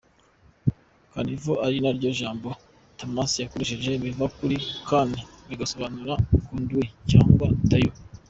“Caniveau” 1.13 1.57
ari 1.65 1.77
na 1.83 1.91
ryo 1.97 2.09
jambo 2.19 2.47
Tomasi 2.99 3.37
yakoresheje, 3.39 3.89
biva 4.03 4.25
kuri 4.37 4.55
“canne”, 4.87 5.19
bigasobanura 5.49 6.13
“conduit” 6.47 6.91
cyangwa 7.11 7.45
“tuyau”. 7.69 7.93